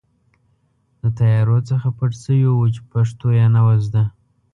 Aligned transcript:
د 1.01 1.03
طیارو 1.17 1.57
څخه 1.69 1.87
پټ 1.97 2.11
شوي 2.23 2.47
وو 2.51 2.65
چې 2.73 2.81
پښتو 2.91 3.27
یې 3.37 3.45
نه 3.55 3.61
وه 3.65 3.75
زده. 3.85 4.03